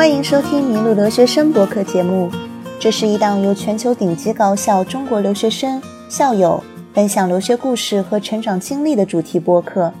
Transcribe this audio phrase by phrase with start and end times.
[0.00, 2.30] 欢迎收听《麋鹿留学生》博客节目。
[2.78, 6.64] 这是一档由全球顶级高校中国留学生、校友
[6.94, 9.92] 分享留学故事和成长经历的主题播客。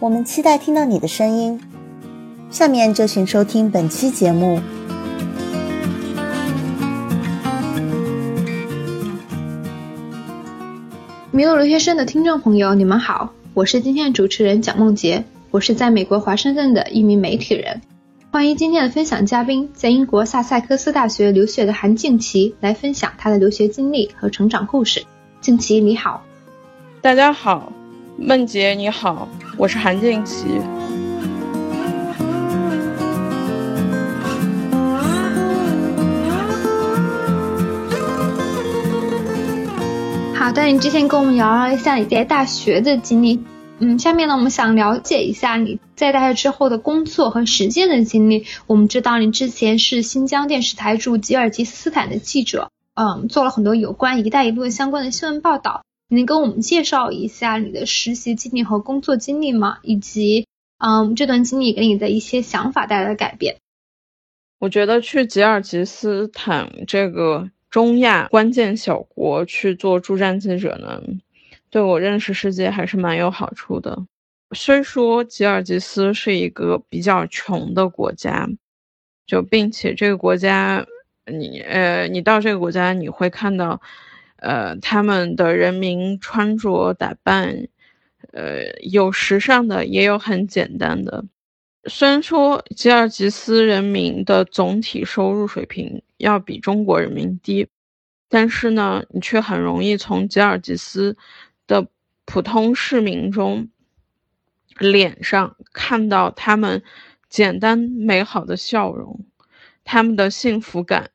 [0.00, 1.60] 我们期待听到你的声音。
[2.50, 4.60] 下面就请收听本期节目。
[11.32, 17.80] 麋鹿留学生的听众朋友，你们好，我是今天的主持人蒋梦洁，我是在美国华盛顿的一名媒体人。
[18.34, 25.04] 欢迎今天的分享嘉宾，在英国萨塞克斯大学留学的韩静琪来分享她的留学经历和成长故事。
[25.40, 26.24] 静琪，你好。
[27.00, 27.72] 大家好，
[28.16, 30.46] 梦洁你好，我是韩静琪。
[40.34, 43.40] 好的，你之前跟我们聊了一下你在大学的经历。
[43.80, 48.46] 嗯，下面呢，我们想了解一下你在大学之后的工作和实践的经历。
[48.68, 55.82] 我们知道你之前是新疆电视台驻吉尔吉斯斯坦的记者，嗯，做了很多有关“一带一路”相关的新闻报道。
[56.08, 59.78] 你能跟我们介绍一下你的实习经历和工作经历吗？
[59.82, 60.46] 以及，
[60.78, 63.56] 嗯，这段经历给你的一些想法带来的改变？
[64.60, 71.02] 我觉得去吉尔吉斯斯坦这个中亚关键小国去做驻站记者呢。
[71.74, 74.06] 对我认识世界还是蛮有好处的。
[74.54, 78.48] 虽说吉尔吉斯是一个比较穷的国家，
[79.26, 80.86] 就并且这个国家，
[81.26, 83.82] 你呃，你到这个国家你会看到，
[84.36, 87.66] 呃，他们的人民穿着打扮，
[88.32, 91.24] 呃，有时尚的，也有很简单的。
[91.86, 97.66] 虽然说吉尔吉斯人民的总体收入水平要比中国人民低，
[98.28, 101.16] 但是呢，你却很容易从吉尔吉斯。
[101.66, 101.88] 的
[102.24, 103.68] 普通市民中，
[104.78, 106.82] 脸上看到他们
[107.28, 109.26] 简单美好的笑容，
[109.84, 111.10] 他们的幸福感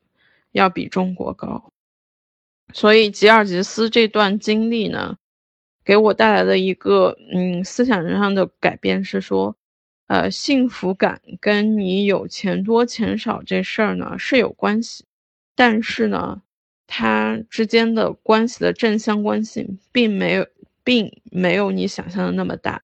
[0.52, 1.72] 要比中国高。
[2.74, 5.18] 所以吉尔吉斯这段经历呢，
[5.84, 9.58] 给我带来的一个嗯思想上的改变是说，
[10.08, 15.06] 呃，幸福感跟你有钱多钱少这事儿呢是有关系，
[15.56, 16.42] 但是呢。
[16.92, 20.48] 它之间的关系的正相关性并没有，
[20.84, 22.82] 并没有你想象的那么大。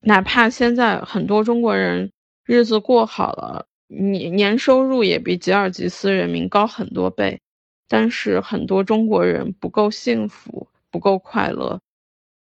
[0.00, 2.10] 哪怕现在很多中国人
[2.44, 7.40] 日子过好了，年年收入也比吉尔吉斯人民高很多倍，
[7.86, 11.80] 但是很多中国人不够幸福，不够快乐，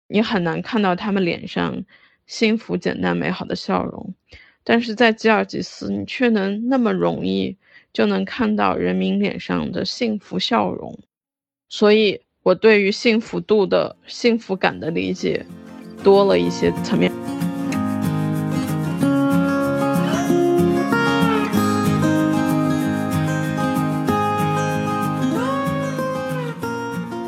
[0.08, 1.86] 你很难看到他们脸上
[2.28, 4.14] 幸福、简单、美好的笑容。
[4.66, 7.58] 但是在吉尔吉斯，你却能那么容易。
[7.94, 10.98] 就能看到人民脸上的幸福笑容，
[11.70, 15.46] 所以我对于幸福度的幸福感的理解
[16.04, 17.12] 多了一些层面。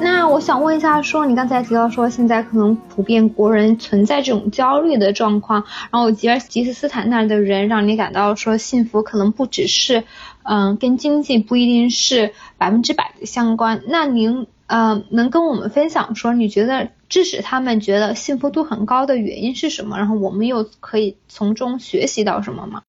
[0.01, 10.03] 那我想问一下，说你刚才提到说现在可能普遍国人存在这种焦虑的状况，然后吉尔吉斯斯坦那儿的人让你感到说幸福可能不只是。
[10.47, 13.83] 嗯，跟经济不一定是百分之百的相关。
[13.88, 19.97] 那您呃，能跟我们分享说，你觉得致使他们觉得幸福度很高的原因是什么？
[19.97, 22.83] 然后我们又可以从中学习到什么吗？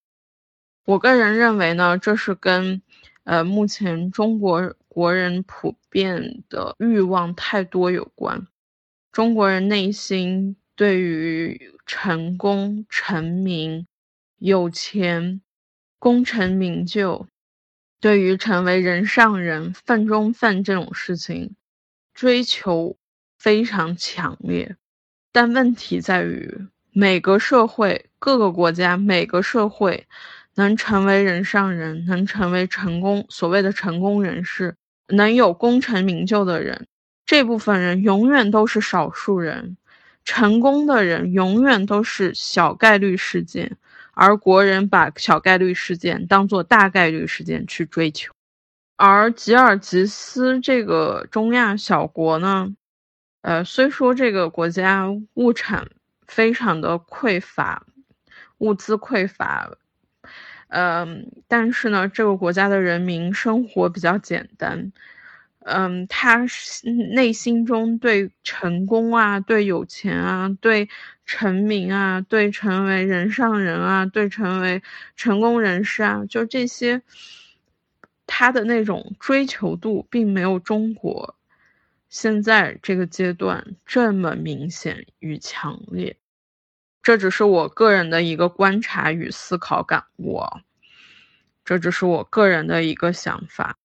[0.84, 2.82] 我个人认为呢，这是跟
[3.24, 8.46] 呃目前中国国人普遍的欲望太多有关。
[9.12, 13.86] 中国人内心对于成功、成名、
[14.38, 15.40] 有钱、
[15.98, 17.26] 功成名就。
[18.00, 21.56] 对于成为人上人、份中份这种事情，
[22.14, 22.96] 追求
[23.38, 24.76] 非常强烈。
[25.32, 30.06] 但问题在于，每个社会、各个国家、每个社会，
[30.54, 34.76] 能成为人上人、能成为成功所谓的成功人士、
[35.08, 36.86] 能有功成名就的人，
[37.24, 39.76] 这部分人永远都是少数人，
[40.24, 43.76] 成功的人永远都是小概率事件。
[44.18, 48.32] 而国人把小概率事件当做大概率事件去追求，
[48.96, 52.74] 而吉尔吉斯这个中亚小国呢，
[53.42, 55.90] 呃，虽说这个国家物产
[56.26, 57.84] 非常的匮乏，
[58.56, 59.76] 物资匮乏，
[60.68, 64.92] 嗯，但是呢，这个国家的人民生活比较简单。
[65.68, 66.46] 嗯，他
[67.12, 70.88] 内心中对成功啊，对有钱啊，对
[71.24, 74.80] 成名啊，对成为人上人啊，对成为
[75.16, 77.02] 成功人士啊，就这些，
[78.28, 81.34] 他的那种追求度并没有中国
[82.08, 86.16] 现在这个阶段这么明显与强烈。
[87.02, 90.40] 这只是我个人的一个观察与思考感悟。
[91.64, 93.76] 这只是我个人的一个想法。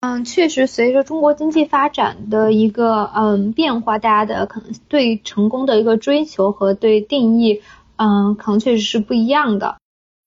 [0.00, 7.60] 嗯，确实，随着中国经济发展的一个嗯变化，大家的可能对成功的一个追求和对定义，
[7.96, 9.76] 嗯，可能确实是不一样的。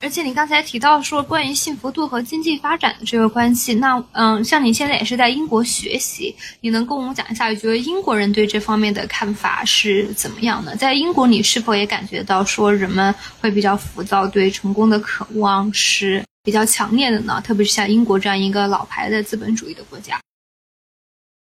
[0.03, 10.75] 而且你刚才提到说关于幸福度和经济发展的这个关系，那嗯，像你现在也是在英国学习，你能跟我们讲一下，你觉得英国人对这方面的看法是怎么样的？
[10.75, 16.21] 在英国，你是否也感觉到说人们会比较浮躁，对成功的渴望是？
[16.43, 20.19] 比较强烈的呢，特别是像英国这样一个老牌的资本主义的国家，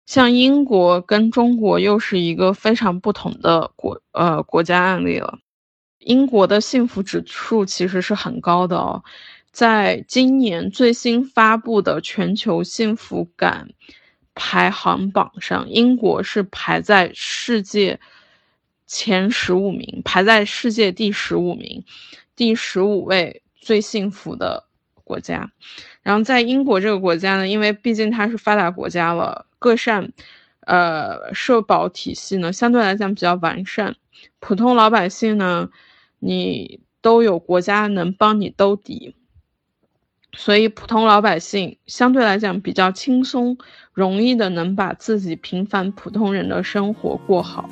[0.07, 5.37] 像英国跟中国又是一个非常不同的国呃国家案例了。
[5.99, 9.03] 英国的幸福指数其实是很高的哦，
[9.51, 13.69] 在今年最新发布的全球幸福感
[14.33, 17.99] 排行榜上，英国是排在世界
[18.87, 21.83] 前十五名，排在世界第十五名，
[22.35, 24.66] 第十五位最幸福的。
[25.07, 25.49] 国家，
[26.03, 30.09] 然后在英国这个国家呢，因为毕竟它是发达国家了，各项，
[30.59, 33.95] 呃，社保体系呢相对来讲比较完善，
[34.39, 35.69] 普通老百姓呢，
[36.19, 39.15] 你都有国家能帮你兜底，
[40.33, 43.57] 所以普通老百姓相对来讲比较轻松，
[43.93, 47.69] 容易的能把自己平凡普通人的生活过好。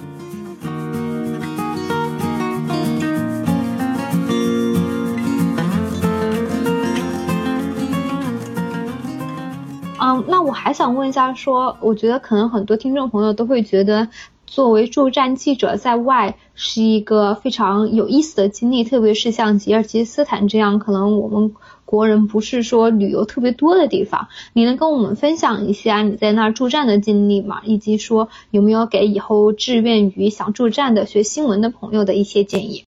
[10.27, 14.09] 那我还想问一下，说我觉得可能很多听众朋友都会觉得，
[14.45, 21.53] 作为驻站记者在外是一个非常有意思的经历，特别是像吉尔吉斯斯坦这样可能我们
[21.83, 27.61] 国人不是说旅游特别多的地方，你能跟我们分享一下你在那儿驻站的经历吗？
[27.63, 32.83] 以及说有没有给以后志愿于想驻站的学新闻的朋友的一些建议？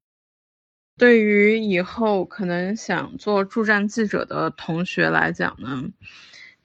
[0.97, 5.85] 对于以后可能想做驻站记者的同学来讲呢？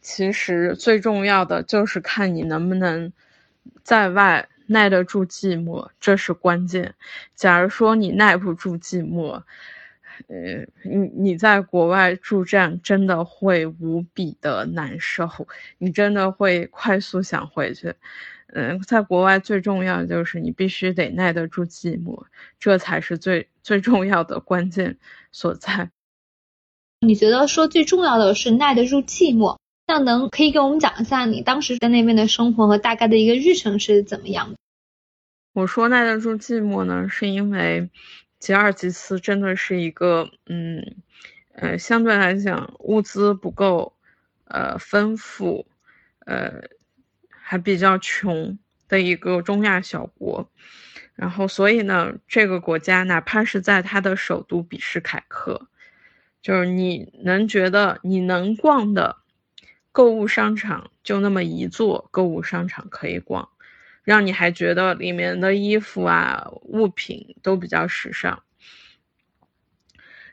[0.03, 3.13] 其实最重要的就是看你能不能
[3.83, 6.94] 在外耐得住寂寞，这是关键。
[7.35, 9.41] 假如说你耐不住寂寞，
[10.27, 15.29] 呃，你你在国外驻站真的会无比的难受，
[15.77, 17.95] 你真的会快速想回去。
[18.47, 22.25] 嗯，在国外最重要就是你必须得耐得住寂寞，
[22.59, 24.97] 这才是最最重要的关键
[25.31, 25.89] 所在。
[26.99, 29.57] 你觉得说最重要的是耐得住寂寞？
[29.94, 34.56] 那能可以给我们讲一下你当时在那边的生活和大概的一个日程是怎么样的？
[35.54, 37.92] 我说耐得住寂寞呢，是因为
[38.40, 40.95] 吉尔吉斯真的是一个嗯
[41.54, 43.94] 呃相对来讲物资不够
[44.45, 45.68] 呃丰富
[46.25, 46.63] 呃
[47.30, 48.57] 还比较穷
[48.90, 50.50] 的一个中亚小国，
[51.13, 55.68] 然后所以呢这个国家哪怕是在它的首都比什凯克，
[56.42, 59.18] 就是你能觉得你能逛的。
[59.94, 63.48] 购物商场就那么一座购物商场可以逛，
[64.04, 68.44] 让你还觉得里面的衣服啊物品都比较时尚。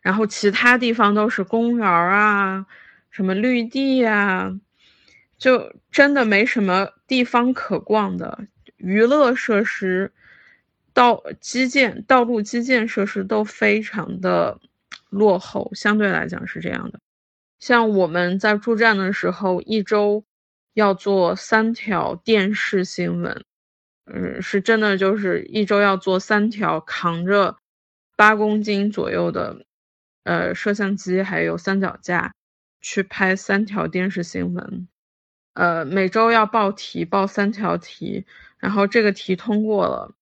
[0.02, 2.66] 然后其他地方都是公园啊，
[3.10, 4.50] 什么绿地呀，
[5.36, 8.46] 就真的没什么地方可逛的。
[8.78, 10.10] 娱乐设施、
[10.94, 14.58] 道基建、道路基建设施都非常的
[15.10, 16.98] 落后，相对来讲是这样的。
[17.60, 20.24] 像我们在驻站的时候，一周
[20.72, 23.44] 要做三条电视新闻，
[24.06, 27.58] 嗯，是真的，就是一周要做三条，扛着
[28.16, 29.66] 八公斤左右的
[30.24, 32.34] 呃摄像机，还有三脚架
[32.80, 34.88] 去拍三条电视新闻，
[35.52, 38.24] 呃，每周要报题，报三条题，
[38.58, 40.14] 然后这个题通过了，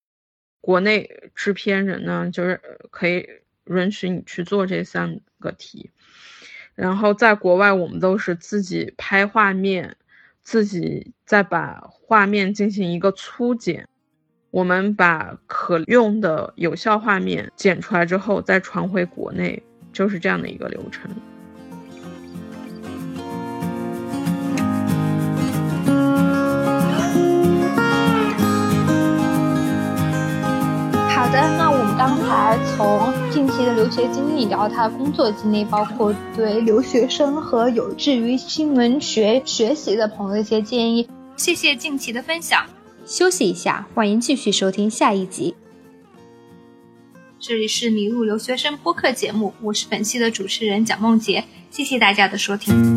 [0.59, 2.59] 国内制片人呢就是
[2.91, 3.25] 可以
[3.65, 5.91] 允许你去做这三个题。
[6.79, 9.97] 然后在国外，我们都是自己拍画面，
[10.41, 13.85] 自己再把画面进行一个粗剪。
[14.49, 21.11] 我们把可用的有效画面剪出来之后，再传回国内，就是这样的一个流程。
[32.49, 41.07] 刚才从近期的留学经历聊他的工作经历，包括对留学生和有志于新闻学学习的朋友一些建议。
[41.37, 42.65] 谢谢近期的分享。
[43.05, 45.53] 休息一下，欢迎继续收听下一集。
[47.39, 52.95] 这里是迷路留学生播客节目，我是本期的主持人蒋梦洁，谢谢大家的收听。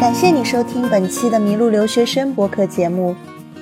[0.00, 3.14] 感谢你收听本期的迷路留学生播客节目。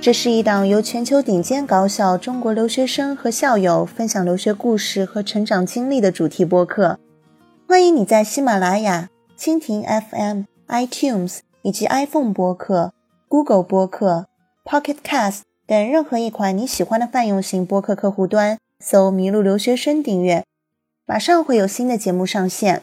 [0.03, 6.99] 这是一档由全球顶尖高校中国留学生和校友分享留学故事和成长经历的主题播客。
[7.69, 12.93] 欢迎你在喜马拉雅、蜻蜓 FM、iTunes 以及 iPhone 播客、
[13.29, 14.27] Google 播客、
[14.65, 20.45] Pocket Cast 等任何一款你喜欢的泛用型播客客户端搜“麋鹿留学生”订阅，
[21.07, 22.81] 马上会有新的节目上线。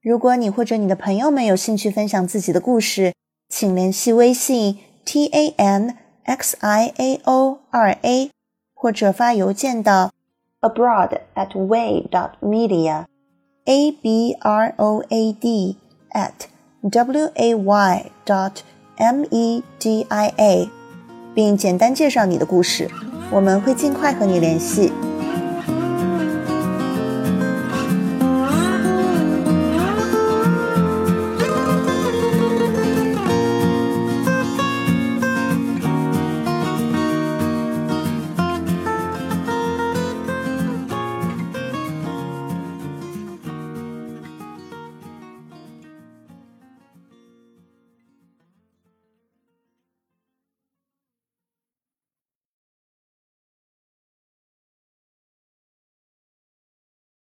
[0.00, 3.12] 如果你或者你的朋友们有兴趣分享自己的故事，
[3.50, 4.78] 请联系微信。
[5.08, 5.96] T a n
[6.26, 8.30] x i a o 二 a，
[8.74, 10.12] 或者发邮件到
[10.60, 15.78] abroad at way dot media，a b r o a d
[16.10, 16.48] at
[16.82, 18.56] w a y dot
[18.96, 20.68] m e d i a，
[21.34, 22.90] 并简单介绍你的故事，
[23.32, 24.92] 我们会尽快和你联系。